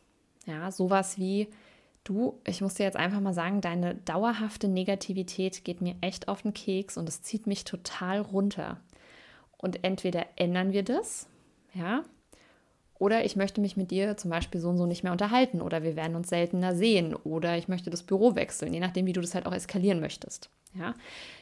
Ja, 0.45 0.71
sowas 0.71 1.17
wie, 1.17 1.47
Du, 2.03 2.41
ich 2.45 2.61
muss 2.61 2.73
dir 2.73 2.83
jetzt 2.83 2.97
einfach 2.97 3.21
mal 3.21 3.33
sagen, 3.33 3.61
deine 3.61 3.95
dauerhafte 3.95 4.67
Negativität 4.67 5.63
geht 5.63 5.81
mir 5.81 5.95
echt 6.01 6.27
auf 6.27 6.41
den 6.41 6.53
Keks 6.53 6.97
und 6.97 7.07
es 7.07 7.21
zieht 7.21 7.47
mich 7.47 7.63
total 7.63 8.19
runter. 8.19 8.81
Und 9.57 9.85
entweder 9.85 10.25
ändern 10.35 10.73
wir 10.73 10.83
das, 10.83 11.27
ja, 11.73 12.03
oder 13.03 13.25
ich 13.25 13.35
möchte 13.35 13.61
mich 13.61 13.75
mit 13.77 13.91
dir 13.91 14.17
zum 14.17 14.31
Beispiel 14.31 14.61
so 14.61 14.69
und 14.69 14.77
so 14.77 14.85
nicht 14.85 15.03
mehr 15.03 15.11
unterhalten 15.11 15.61
oder 15.61 15.83
wir 15.83 15.95
werden 15.95 16.15
uns 16.15 16.29
seltener 16.29 16.75
sehen 16.75 17.15
oder 17.15 17.57
ich 17.57 17.67
möchte 17.67 17.89
das 17.89 18.03
Büro 18.03 18.35
wechseln, 18.35 18.73
je 18.73 18.79
nachdem, 18.79 19.05
wie 19.05 19.13
du 19.13 19.21
das 19.21 19.35
halt 19.35 19.45
auch 19.45 19.53
eskalieren 19.53 19.99
möchtest. 19.99 20.49
Ja, 20.73 20.93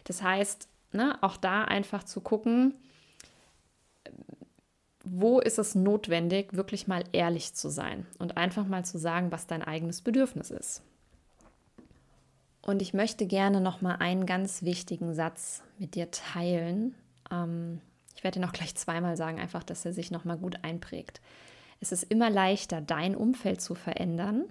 das 0.06 0.24
heißt, 0.24 0.68
ne, 0.92 1.18
auch 1.22 1.38
da 1.38 1.64
einfach 1.64 2.04
zu 2.04 2.22
gucken, 2.22 2.74
wo 5.04 5.40
ist 5.40 5.58
es 5.58 5.76
notwendig, 5.76 6.54
wirklich 6.54 6.88
mal 6.88 7.04
ehrlich 7.12 7.54
zu 7.54 7.70
sein 7.70 8.06
und 8.20 8.38
einfach 8.38 8.68
mal 8.68 8.86
zu 8.86 8.98
sagen, 8.98 9.32
was 9.32 9.48
dein 9.48 9.64
eigenes 9.64 10.02
Bedürfnis 10.02 10.52
ist. 10.52 10.84
Und 12.62 12.82
ich 12.82 12.94
möchte 12.94 13.26
gerne 13.26 13.60
noch 13.60 13.82
mal 13.82 13.96
einen 13.96 14.26
ganz 14.26 14.62
wichtigen 14.62 15.14
Satz 15.14 15.64
mit 15.80 15.96
dir 15.96 16.12
teilen. 16.12 16.94
Ähm, 17.32 17.82
ich 18.16 18.24
werde 18.24 18.40
dir 18.40 18.46
noch 18.46 18.54
gleich 18.54 18.76
zweimal 18.76 19.18
sagen, 19.18 19.40
einfach, 19.40 19.64
dass 19.64 19.84
er 19.84 19.94
sich 19.94 20.12
noch 20.12 20.26
mal 20.26 20.38
gut 20.38 20.64
einprägt. 20.64 21.22
Es 21.80 21.92
ist 21.92 22.04
immer 22.04 22.30
leichter, 22.30 22.80
dein 22.80 23.16
Umfeld 23.16 23.62
zu 23.62 23.74
verändern, 23.74 24.46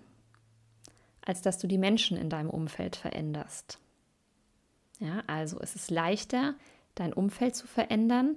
als 1.25 1.43
dass 1.43 1.59
du 1.59 1.69
die 1.69 1.79
Menschen 1.79 2.17
in 2.17 2.29
deinem 2.29 2.51
Umfeld 2.51 2.97
veränderst. 2.97 3.79
Ja, 4.99 5.23
also 5.29 5.61
es 5.61 5.77
ist 5.77 5.91
leichter, 5.93 6.55
dein 6.97 7.13
Umfeld 7.13 7.55
zu 7.55 7.69
verändern, 7.69 8.37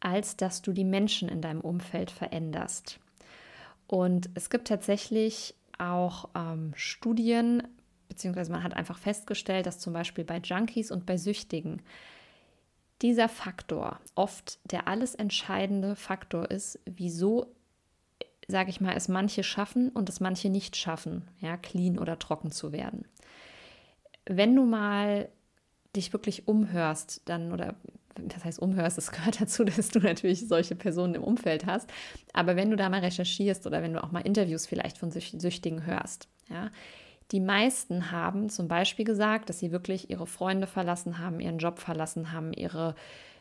als 0.00 0.36
dass 0.36 0.62
du 0.62 0.72
die 0.72 0.84
Menschen 0.84 1.28
in 1.28 1.42
deinem 1.42 1.60
Umfeld 1.60 2.10
veränderst. 2.10 3.00
Und 3.86 4.30
es 4.34 4.50
gibt 4.50 4.68
tatsächlich 4.68 5.54
auch 5.78 6.28
ähm, 6.34 6.72
Studien, 6.76 7.62
beziehungsweise 8.08 8.52
man 8.52 8.62
hat 8.62 8.74
einfach 8.74 8.98
festgestellt, 8.98 9.66
dass 9.66 9.78
zum 9.78 9.92
Beispiel 9.92 10.24
bei 10.24 10.38
Junkies 10.38 10.90
und 10.90 11.06
bei 11.06 11.16
Süchtigen 11.16 11.82
dieser 13.02 13.28
Faktor 13.28 14.00
oft 14.14 14.58
der 14.70 14.88
alles 14.88 15.14
entscheidende 15.14 15.94
Faktor 15.94 16.50
ist, 16.50 16.80
wieso, 16.84 17.54
sage 18.48 18.70
ich 18.70 18.80
mal, 18.80 18.96
es 18.96 19.08
manche 19.08 19.44
schaffen 19.44 19.90
und 19.90 20.08
es 20.08 20.20
manche 20.20 20.50
nicht 20.50 20.76
schaffen, 20.76 21.28
ja, 21.40 21.56
clean 21.56 21.98
oder 21.98 22.18
trocken 22.18 22.50
zu 22.50 22.72
werden. 22.72 23.06
Wenn 24.26 24.54
du 24.54 24.64
mal 24.64 25.28
dich 25.94 26.12
wirklich 26.12 26.48
umhörst, 26.48 27.22
dann 27.26 27.52
oder 27.52 27.76
das 28.16 28.44
heißt 28.44 28.58
umhörst, 28.58 28.98
es 28.98 29.10
gehört 29.12 29.40
dazu, 29.40 29.64
dass 29.64 29.88
du 29.88 30.00
natürlich 30.00 30.48
solche 30.48 30.74
Personen 30.74 31.14
im 31.14 31.24
Umfeld 31.24 31.66
hast. 31.66 31.90
Aber 32.32 32.56
wenn 32.56 32.70
du 32.70 32.76
da 32.76 32.88
mal 32.88 33.00
recherchierst 33.00 33.66
oder 33.66 33.82
wenn 33.82 33.92
du 33.92 34.02
auch 34.02 34.12
mal 34.12 34.20
Interviews 34.20 34.66
vielleicht 34.66 34.98
von 34.98 35.10
Süchtigen 35.10 35.86
hörst, 35.86 36.28
ja, 36.48 36.70
die 37.30 37.40
meisten 37.40 38.10
haben 38.10 38.48
zum 38.48 38.68
Beispiel 38.68 39.04
gesagt, 39.04 39.50
dass 39.50 39.58
sie 39.58 39.70
wirklich 39.70 40.08
ihre 40.08 40.26
Freunde 40.26 40.66
verlassen 40.66 41.18
haben, 41.18 41.40
ihren 41.40 41.58
Job 41.58 41.78
verlassen 41.78 42.32
haben, 42.32 42.54
ihre 42.54 42.94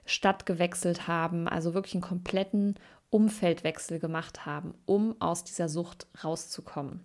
Stadt 0.05 0.45
gewechselt 0.45 1.07
haben, 1.07 1.47
also 1.47 1.73
wirklich 1.73 1.93
einen 1.93 2.01
kompletten 2.01 2.75
Umfeldwechsel 3.09 3.99
gemacht 3.99 4.45
haben, 4.45 4.73
um 4.85 5.15
aus 5.21 5.45
dieser 5.45 5.69
Sucht 5.69 6.07
rauszukommen. 6.21 7.01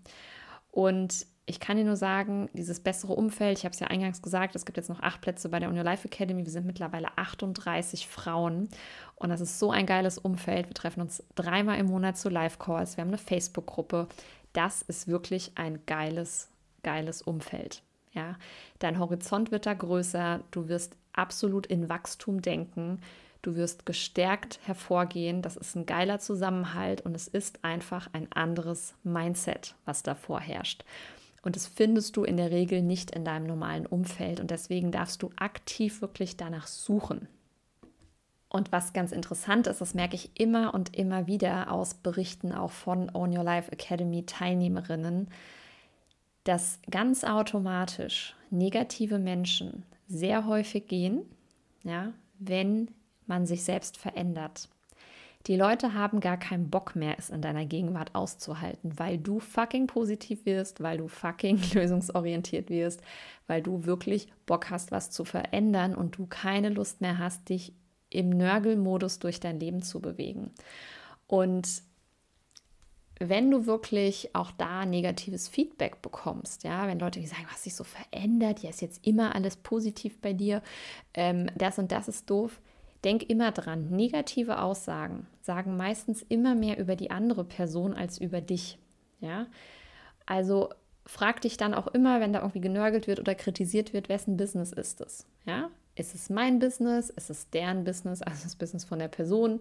Und 0.73 1.27
ich 1.45 1.59
kann 1.59 1.77
dir 1.77 1.85
nur 1.85 1.97
sagen, 1.97 2.49
dieses 2.53 2.81
bessere 2.81 3.15
Umfeld, 3.15 3.59
ich 3.59 3.65
habe 3.65 3.73
es 3.73 3.81
ja 3.81 3.89
eingangs 3.89 4.23
gesagt, 4.23 4.55
es 4.55 4.65
gibt 4.65 4.77
jetzt 4.77 4.89
noch 4.89 5.01
acht 5.01 5.21
Plätze 5.21 5.49
bei 5.49 5.59
der 5.59 5.69
Uni 5.69 5.81
Life 5.81 6.07
Academy. 6.07 6.45
Wir 6.45 6.53
sind 6.53 6.67
mittlerweile 6.67 7.19
38 7.19 8.07
Frauen 8.07 8.69
und 9.17 9.29
das 9.29 9.41
ist 9.41 9.59
so 9.59 9.71
ein 9.71 9.87
geiles 9.87 10.19
Umfeld. 10.19 10.69
Wir 10.69 10.75
treffen 10.75 11.01
uns 11.01 11.25
dreimal 11.35 11.79
im 11.79 11.87
Monat 11.87 12.17
zu 12.17 12.29
Live-Calls. 12.29 12.97
Wir 12.97 13.03
haben 13.03 13.09
eine 13.09 13.19
Facebook-Gruppe. 13.19 14.07
Das 14.53 14.83
ist 14.83 15.09
wirklich 15.09 15.53
ein 15.57 15.81
geiles 15.87 16.53
geiles 16.83 17.23
Umfeld. 17.23 17.83
Ja, 18.13 18.37
dein 18.79 18.99
Horizont 18.99 19.51
wird 19.51 19.65
da 19.65 19.73
größer, 19.73 20.41
du 20.51 20.69
wirst 20.69 20.97
absolut 21.15 21.67
in 21.67 21.89
Wachstum 21.89 22.43
denken, 22.43 23.01
du 23.41 23.57
wirst 23.57 23.87
gestärkt 23.87 24.61
hervorgehen, 24.65 25.41
das 25.41 25.57
ist 25.57 25.75
ein 25.77 25.87
geiler 25.87 26.19
Zusammenhalt 26.19 27.01
und 27.01 27.15
es 27.15 27.27
ist 27.27 27.65
einfach 27.65 28.11
ein 28.13 28.31
anderes 28.33 28.95
Mindset, 29.03 29.75
was 29.87 30.03
da 30.03 30.15
vorherrscht. 30.15 30.85
Und 31.43 31.57
das 31.57 31.67
findest 31.67 32.17
du 32.17 32.25
in 32.25 32.37
der 32.37 32.51
Regel 32.51 32.83
nicht 32.83 33.11
in 33.11 33.25
deinem 33.25 33.47
normalen 33.47 33.87
Umfeld 33.87 34.41
und 34.41 34.51
deswegen 34.51 34.93
darfst 34.93 35.23
du 35.23 35.31
aktiv 35.37 36.01
wirklich 36.01 36.37
danach 36.37 36.69
suchen. 36.69 37.29
Und 38.49 38.71
was 38.71 38.93
ganz 38.93 39.13
interessant 39.13 39.67
ist, 39.67 39.81
das 39.81 39.95
merke 39.95 40.15
ich 40.15 40.31
immer 40.39 40.75
und 40.75 40.95
immer 40.95 41.27
wieder 41.27 41.73
aus 41.73 41.95
Berichten 41.95 42.53
auch 42.53 42.71
von 42.71 43.11
Own 43.15 43.37
Your 43.37 43.45
Life 43.45 43.73
Academy 43.73 44.25
Teilnehmerinnen, 44.25 45.29
dass 46.45 46.79
ganz 46.91 47.25
automatisch 47.25 48.37
negative 48.51 49.19
Menschen 49.19 49.85
sehr 50.07 50.47
häufig 50.47 50.87
gehen, 50.87 51.23
ja, 51.83 52.13
wenn 52.39 52.91
man 53.27 53.47
sich 53.47 53.65
selbst 53.65 53.97
verändert. 53.97 54.69
Die 55.47 55.57
Leute 55.57 55.95
haben 55.95 56.21
gar 56.21 56.37
keinen 56.37 56.71
Bock 56.71 56.95
mehr, 56.95 57.17
es 57.19 57.31
in 57.31 57.43
deiner 57.43 57.67
Gegenwart 57.67 58.15
auszuhalten, 58.15 58.99
weil 58.99 59.19
du 59.19 59.41
fucking 59.41 59.89
positiv 59.89 60.47
wirst, 60.47 60.83
weil 60.83 60.99
du 60.99 61.09
fucking 61.09 61.61
lösungsorientiert 61.75 62.71
wirst, 62.71 63.03
weil 63.47 63.63
du 63.63 63.85
wirklich 63.85 64.29
Bock 64.47 64.71
hast, 64.71 64.93
was 64.93 65.11
zu 65.11 65.25
verändern 65.25 65.95
und 65.95 66.17
du 66.19 66.27
keine 66.27 66.69
Lust 66.69 67.01
mehr 67.01 67.19
hast, 67.19 67.49
dich 67.49 67.73
im 68.11 68.29
Nörgelmodus 68.29 69.19
durch 69.19 69.41
dein 69.41 69.59
Leben 69.59 69.83
zu 69.83 70.01
bewegen. 70.01 70.51
Und 71.27 71.83
wenn 73.19 73.51
du 73.51 73.67
wirklich 73.67 74.35
auch 74.35 74.51
da 74.53 74.85
negatives 74.85 75.49
Feedback 75.49 76.03
bekommst, 76.03 76.65
ja, 76.65 76.87
wenn 76.87 76.99
Leute 76.99 77.25
sagen, 77.27 77.47
was 77.51 77.65
sich 77.65 77.75
so 77.75 77.85
verändert, 77.85 78.61
ja, 78.61 78.71
ist 78.71 78.83
jetzt 78.83 79.07
immer 79.07 79.35
alles 79.35 79.57
positiv 79.57 80.21
bei 80.21 80.33
dir, 80.33 80.63
ähm, 81.15 81.49
das 81.57 81.79
und 81.79 81.93
das 81.93 82.09
ist 82.09 82.29
doof, 82.29 82.61
denk 83.05 83.29
immer 83.29 83.53
dran, 83.53 83.91
negative 83.91 84.61
Aussagen 84.61 85.27
sagen 85.41 85.77
meistens 85.77 86.23
immer 86.23 86.55
mehr 86.55 86.79
über 86.79 86.97
die 86.97 87.11
andere 87.11 87.45
Person 87.45 87.95
als 87.95 88.19
über 88.19 88.41
dich, 88.41 88.79
ja. 89.21 89.47
Also 90.27 90.71
frag 91.05 91.41
dich 91.41 91.57
dann 91.57 91.75
auch 91.75 91.89
immer, 91.89 92.21
wenn 92.21 92.33
da 92.33 92.41
irgendwie 92.41 92.61
genörgelt 92.61 93.07
wird 93.07 93.19
oder 93.19 93.35
kritisiert 93.35 93.93
wird, 93.93 94.09
wessen 94.09 94.37
Business 94.37 94.73
ist 94.73 95.01
es, 95.01 95.27
ja. 95.45 95.71
Ist 95.95 96.15
es 96.15 96.31
mein 96.31 96.59
Business? 96.59 97.11
Ist 97.11 97.29
es 97.29 97.51
deren 97.51 97.85
Business? 97.85 98.23
Also 98.23 98.45
das 98.45 98.57
Business 98.57 98.85
von 98.85 98.99
der 98.99 99.09
Person? 99.09 99.59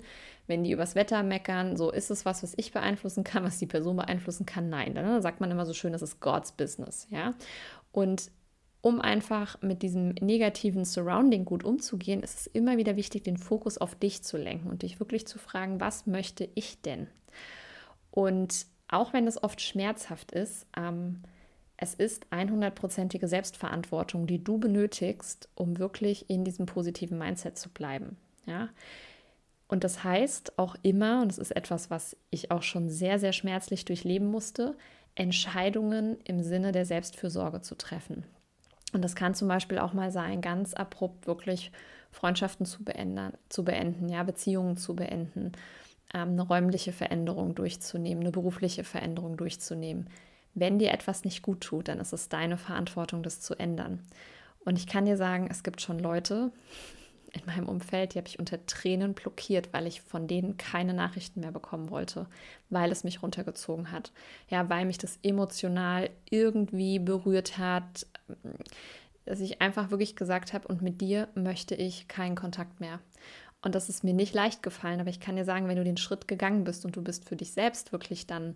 Wenn 0.47 0.63
die 0.63 0.71
übers 0.71 0.95
Wetter 0.95 1.23
meckern, 1.23 1.75
so 1.75 1.91
ist 1.91 2.09
es 2.09 2.23
was, 2.23 2.41
was 2.41 2.53
ich 2.55 2.71
beeinflussen 2.71 3.25
kann, 3.25 3.43
was 3.43 3.59
die 3.59 3.65
Person 3.65 3.97
beeinflussen 3.97 4.45
kann? 4.45 4.69
Nein. 4.69 4.95
Dann 4.95 5.21
sagt 5.21 5.41
man 5.41 5.51
immer 5.51 5.65
so 5.65 5.73
schön, 5.73 5.91
das 5.91 6.01
ist 6.01 6.21
God's 6.21 6.53
Business, 6.53 7.07
ja. 7.09 7.31
Und 7.91 8.31
um 8.81 8.99
einfach 8.99 9.61
mit 9.61 9.83
diesem 9.83 10.09
negativen 10.21 10.85
Surrounding 10.85 11.45
gut 11.45 11.63
umzugehen, 11.63 12.23
ist 12.23 12.39
es 12.39 12.47
immer 12.47 12.77
wieder 12.77 12.95
wichtig, 12.95 13.23
den 13.23 13.37
Fokus 13.37 13.77
auf 13.77 13.95
dich 13.95 14.23
zu 14.23 14.37
lenken 14.37 14.69
und 14.69 14.81
dich 14.81 14.99
wirklich 14.99 15.27
zu 15.27 15.37
fragen, 15.37 15.79
was 15.79 16.07
möchte 16.07 16.49
ich 16.55 16.81
denn? 16.81 17.07
Und 18.09 18.65
auch 18.87 19.13
wenn 19.13 19.27
es 19.27 19.41
oft 19.41 19.61
schmerzhaft 19.61 20.31
ist, 20.31 20.65
ähm, 20.75 21.21
es 21.77 21.93
ist 21.95 22.27
100%ige 22.31 23.27
Selbstverantwortung, 23.27 24.27
die 24.27 24.43
du 24.43 24.59
benötigst, 24.59 25.49
um 25.55 25.79
wirklich 25.79 26.29
in 26.29 26.43
diesem 26.43 26.65
positiven 26.65 27.17
Mindset 27.17 27.57
zu 27.57 27.69
bleiben. 27.69 28.17
Ja? 28.45 28.69
Und 29.67 29.83
das 29.83 30.03
heißt 30.03 30.59
auch 30.59 30.75
immer, 30.83 31.21
und 31.21 31.31
es 31.31 31.37
ist 31.37 31.55
etwas, 31.55 31.89
was 31.89 32.17
ich 32.29 32.51
auch 32.51 32.61
schon 32.61 32.89
sehr, 32.89 33.17
sehr 33.19 33.33
schmerzlich 33.33 33.85
durchleben 33.85 34.27
musste, 34.27 34.75
Entscheidungen 35.15 36.17
im 36.23 36.43
Sinne 36.43 36.71
der 36.71 36.85
Selbstfürsorge 36.85 37.61
zu 37.61 37.75
treffen. 37.75 38.25
Und 38.93 39.03
das 39.03 39.15
kann 39.15 39.33
zum 39.33 39.47
Beispiel 39.47 39.79
auch 39.79 39.93
mal 39.93 40.11
sein, 40.11 40.41
ganz 40.41 40.73
abrupt 40.73 41.27
wirklich 41.27 41.71
Freundschaften 42.11 42.65
zu 42.65 42.83
beenden, 42.83 43.33
zu 43.49 43.63
beenden 43.63 44.09
ja, 44.09 44.23
Beziehungen 44.23 44.75
zu 44.77 44.95
beenden, 44.95 45.53
ähm, 46.13 46.29
eine 46.29 46.41
räumliche 46.41 46.91
Veränderung 46.91 47.55
durchzunehmen, 47.55 48.23
eine 48.23 48.31
berufliche 48.31 48.83
Veränderung 48.83 49.37
durchzunehmen 49.37 50.07
wenn 50.53 50.79
dir 50.79 50.91
etwas 50.91 51.23
nicht 51.23 51.41
gut 51.41 51.61
tut, 51.61 51.87
dann 51.87 51.99
ist 51.99 52.13
es 52.13 52.29
deine 52.29 52.57
Verantwortung, 52.57 53.23
das 53.23 53.39
zu 53.39 53.55
ändern. 53.55 53.99
Und 54.65 54.77
ich 54.77 54.87
kann 54.87 55.05
dir 55.05 55.17
sagen, 55.17 55.47
es 55.49 55.63
gibt 55.63 55.81
schon 55.81 55.99
Leute 55.99 56.51
in 57.33 57.45
meinem 57.45 57.69
Umfeld, 57.69 58.13
die 58.13 58.17
habe 58.17 58.27
ich 58.27 58.39
unter 58.39 58.65
Tränen 58.65 59.13
blockiert, 59.13 59.73
weil 59.73 59.87
ich 59.87 60.01
von 60.01 60.27
denen 60.27 60.57
keine 60.57 60.93
Nachrichten 60.93 61.39
mehr 61.39 61.51
bekommen 61.51 61.89
wollte, 61.89 62.27
weil 62.69 62.91
es 62.91 63.03
mich 63.03 63.23
runtergezogen 63.23 63.91
hat. 63.91 64.11
Ja, 64.49 64.69
weil 64.69 64.85
mich 64.85 64.97
das 64.97 65.17
emotional 65.23 66.09
irgendwie 66.29 66.99
berührt 66.99 67.57
hat, 67.57 68.05
dass 69.25 69.39
ich 69.39 69.61
einfach 69.61 69.91
wirklich 69.91 70.15
gesagt 70.15 70.53
habe, 70.53 70.67
und 70.67 70.81
mit 70.81 70.99
dir 70.99 71.27
möchte 71.35 71.75
ich 71.75 72.07
keinen 72.07 72.35
Kontakt 72.35 72.79
mehr. 72.79 72.99
Und 73.61 73.75
das 73.75 73.89
ist 73.89 74.03
mir 74.03 74.13
nicht 74.13 74.33
leicht 74.33 74.63
gefallen, 74.63 74.99
aber 74.99 75.09
ich 75.09 75.19
kann 75.19 75.35
dir 75.35 75.45
sagen, 75.45 75.67
wenn 75.67 75.77
du 75.77 75.83
den 75.83 75.97
Schritt 75.97 76.27
gegangen 76.27 76.63
bist 76.63 76.83
und 76.83 76.95
du 76.95 77.03
bist 77.03 77.29
für 77.29 77.35
dich 77.35 77.51
selbst 77.51 77.91
wirklich 77.91 78.27
dann 78.27 78.55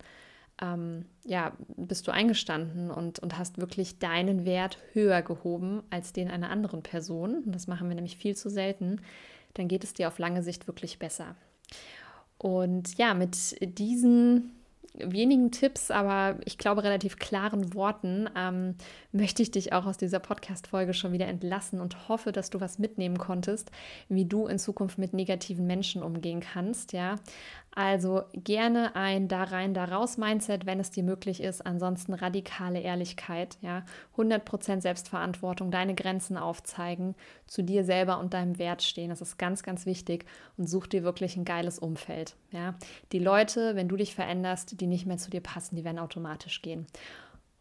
ähm, 0.62 1.06
ja, 1.26 1.54
bist 1.76 2.08
du 2.08 2.12
eingestanden 2.12 2.92
und, 2.92 3.20
und 3.20 3.38
hast 3.38 3.60
wirklich 3.60 4.00
deinen 4.00 4.46
Wert 4.46 4.78
höher 4.94 5.22
gehoben 5.22 5.84
als 5.90 6.14
den 6.14 6.30
einer 6.30 6.50
anderen 6.50 6.82
Person. 6.82 7.44
Und 7.44 7.54
das 7.54 7.68
machen 7.68 7.90
wir 7.90 7.96
nämlich 7.96 8.18
viel 8.18 8.36
zu 8.36 8.50
selten. 8.50 9.02
Dann 9.54 9.68
geht 9.68 9.84
es 9.84 9.94
dir 9.94 10.08
auf 10.08 10.20
lange 10.20 10.44
Sicht 10.44 10.68
wirklich 10.68 11.00
besser. 11.00 11.36
Und 12.38 12.98
ja, 12.98 13.14
mit 13.14 13.56
diesen 13.80 14.52
wenigen 14.98 15.52
Tipps, 15.52 15.92
aber 15.92 16.38
ich 16.46 16.58
glaube 16.58 16.84
relativ 16.84 17.18
klaren 17.18 17.74
Worten 17.74 18.30
ähm, 18.36 18.76
möchte 19.12 19.42
ich 19.42 19.52
dich 19.52 19.74
auch 19.74 19.86
aus 19.86 19.98
dieser 19.98 20.20
Podcast-Folge 20.20 20.94
schon 20.94 21.12
wieder 21.12 21.28
entlassen 21.28 21.82
und 21.82 22.08
hoffe, 22.08 22.32
dass 22.32 22.50
du 22.50 22.62
was 22.62 22.80
mitnehmen 22.80 23.18
konntest, 23.18 23.72
wie 24.10 24.26
du 24.26 24.48
in 24.48 24.60
Zukunft 24.60 24.98
mit 24.98 25.14
negativen 25.14 25.68
Menschen 25.68 26.04
umgehen 26.04 26.40
kannst. 26.40 26.94
Ja, 26.94 27.16
also 27.76 28.24
gerne 28.34 28.96
ein 28.96 29.28
da 29.28 29.44
rein, 29.44 29.74
da 29.74 29.84
raus 29.84 30.18
Mindset, 30.18 30.66
wenn 30.66 30.80
es 30.80 30.92
dir 30.92 31.04
möglich 31.04 31.42
ist. 31.44 31.66
Ansonsten 31.66 32.14
radikale 32.14 32.80
Ehrlichkeit, 32.80 33.58
ja, 33.62 33.84
100% 34.16 34.82
Selbstverantwortung, 34.82 35.72
deine 35.72 35.94
Grenzen 35.94 36.38
aufzeigen, 36.38 37.16
zu 37.48 37.64
dir 37.64 37.84
selber 37.84 38.20
und 38.20 38.34
deinem 38.34 38.58
Wert 38.60 38.82
stehen. 38.82 39.10
Das 39.10 39.22
ist 39.22 39.38
ganz, 39.38 39.62
ganz 39.62 39.86
wichtig 39.86 40.26
und 40.58 40.70
such 40.70 40.88
dir 40.88 41.04
wirklich 41.04 41.36
ein 41.36 41.44
geiles 41.44 41.78
Umfeld. 41.78 42.36
Ja, 42.52 42.76
die 43.12 43.20
Leute, 43.20 43.76
wenn 43.76 43.90
du 43.90 43.98
dich 43.98 44.16
veränderst, 44.16 44.80
die 44.80 44.88
nicht 44.88 45.06
mehr 45.06 45.18
zu 45.18 45.30
dir 45.30 45.42
passen, 45.42 45.76
die 45.76 45.84
werden 45.84 46.00
automatisch 46.00 46.62
gehen. 46.62 46.88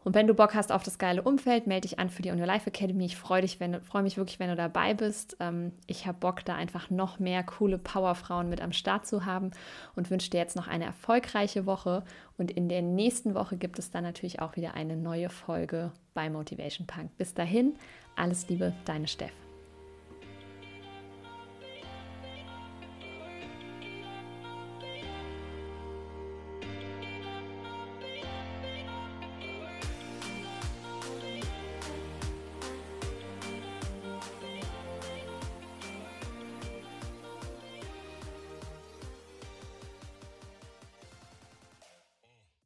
Und 0.05 0.13
wenn 0.13 0.27
du 0.27 0.35
Bock 0.35 0.53
hast 0.53 0.71
auf 0.71 0.83
das 0.83 0.99
geile 0.99 1.23
Umfeld, 1.23 1.65
melde 1.65 1.87
dich 1.87 1.97
an 1.97 2.11
für 2.11 2.21
die 2.21 2.31
On 2.31 2.39
Your 2.39 2.45
Life 2.45 2.69
Academy. 2.69 3.05
Ich 3.05 3.17
freue 3.17 3.45
freu 3.47 4.03
mich 4.03 4.17
wirklich, 4.17 4.39
wenn 4.39 4.49
du 4.49 4.55
dabei 4.55 4.93
bist. 4.93 5.35
Ähm, 5.39 5.71
ich 5.87 6.05
habe 6.05 6.19
Bock, 6.19 6.45
da 6.45 6.53
einfach 6.55 6.91
noch 6.91 7.17
mehr 7.17 7.43
coole 7.43 7.79
Powerfrauen 7.79 8.47
mit 8.47 8.61
am 8.61 8.71
Start 8.71 9.07
zu 9.07 9.25
haben 9.25 9.49
und 9.95 10.11
wünsche 10.11 10.29
dir 10.29 10.37
jetzt 10.37 10.55
noch 10.55 10.67
eine 10.67 10.85
erfolgreiche 10.85 11.65
Woche. 11.65 12.03
Und 12.37 12.51
in 12.51 12.69
der 12.69 12.83
nächsten 12.83 13.33
Woche 13.33 13.57
gibt 13.57 13.79
es 13.79 13.89
dann 13.89 14.03
natürlich 14.03 14.41
auch 14.41 14.55
wieder 14.55 14.75
eine 14.75 14.95
neue 14.95 15.29
Folge 15.29 15.91
bei 16.13 16.29
Motivation 16.29 16.85
Punk. 16.85 17.17
Bis 17.17 17.33
dahin, 17.33 17.73
alles 18.15 18.47
Liebe, 18.47 18.73
deine 18.85 19.07
Steff. 19.07 19.44